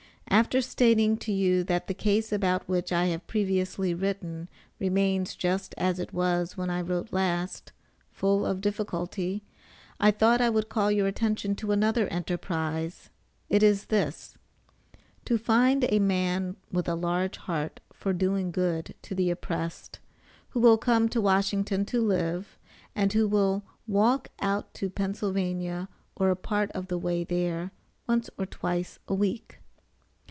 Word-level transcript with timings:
After 0.31 0.61
stating 0.61 1.17
to 1.17 1.31
you, 1.31 1.61
that 1.65 1.87
the 1.87 1.93
case 1.93 2.31
about 2.31 2.67
which 2.67 2.93
I 2.93 3.07
have 3.07 3.27
previously 3.27 3.93
written, 3.93 4.47
remains 4.79 5.35
just 5.35 5.75
as 5.77 5.99
it 5.99 6.13
was 6.13 6.55
when 6.55 6.69
I 6.69 6.81
wrote 6.81 7.11
last 7.11 7.73
full 8.09 8.45
of 8.45 8.61
difficulty 8.61 9.43
I 9.99 10.09
thought 10.09 10.39
I 10.39 10.49
would 10.49 10.69
call 10.69 10.89
your 10.89 11.05
attention 11.05 11.53
to 11.57 11.73
another 11.73 12.07
enterprise; 12.07 13.09
it 13.49 13.61
is 13.61 13.87
this: 13.87 14.37
to 15.25 15.37
find 15.37 15.85
a 15.89 15.99
man 15.99 16.55
with 16.71 16.87
a 16.87 16.95
large 16.95 17.35
heart 17.35 17.81
for 17.93 18.13
doing 18.13 18.51
good 18.51 18.95
to 19.03 19.13
the 19.13 19.29
oppressed, 19.31 19.99
who 20.51 20.61
will 20.61 20.77
come 20.77 21.09
to 21.09 21.21
Washington 21.21 21.83
to 21.85 22.01
live, 22.01 22.57
and 22.95 23.11
who 23.11 23.27
will 23.27 23.63
walk 23.85 24.29
out 24.39 24.73
to 24.75 24.89
Penn'a., 24.89 25.89
or 26.15 26.29
a 26.29 26.35
part 26.37 26.71
of 26.71 26.87
the 26.87 26.97
way 26.97 27.25
there, 27.25 27.71
once 28.07 28.29
or 28.37 28.45
twice 28.45 28.97
a 29.09 29.13
week. 29.13 29.57